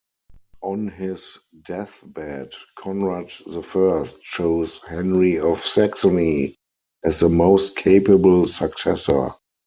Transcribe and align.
On 0.63 0.87
his 0.87 1.37
deathbed 1.63 2.55
Conrad 2.75 3.31
I 3.45 4.03
chose 4.23 4.79
Henry 4.79 5.37
of 5.39 5.59
Saxony 5.61 6.57
as 7.05 7.19
the 7.19 7.29
most 7.29 7.75
capable 7.75 8.47
successor. 8.47 9.29